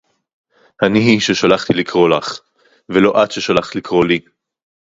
[0.83, 2.39] אֲנִי הִיא שֶׁשָּׁלַחְתִּי לִקְרוֹא לְךָ,
[2.89, 4.29] וְלֹא אֶת שֶׁשָּׁלַחְתָּ לִקְרוֹא לִי, נָכוֹן?